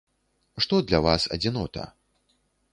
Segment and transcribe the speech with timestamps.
[0.65, 1.87] Што для вас адзінота?